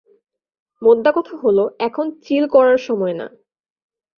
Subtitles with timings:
[0.81, 1.57] মোদ্দাকথা হল,
[1.87, 3.27] এখন চিল করার সময় না!